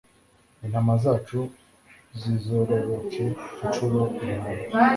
Intama 0.63 0.93
zacu 1.03 1.39
zizororoke 2.19 3.23
incuro 3.65 4.01
ibihumbi 4.23 4.63